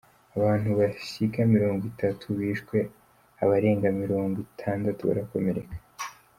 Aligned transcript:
Abantu 0.37 0.69
bashika 0.79 1.39
mirongo 1.55 1.81
itatu 1.91 2.25
bishwe 2.37 2.77
abarenga 3.43 3.87
mirongo 4.01 4.35
itandatu 4.47 5.01
barakomereka. 5.09 5.75